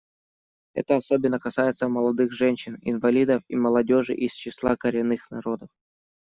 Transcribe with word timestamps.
Это 0.73 0.95
особенно 0.95 1.39
касается 1.39 1.87
молодых 1.87 2.33
женщин, 2.33 2.79
инвалидов 2.81 3.43
и 3.47 3.55
молодежи 3.55 4.15
из 4.15 4.33
числа 4.33 4.75
коренных 4.75 5.29
народов. 5.29 5.69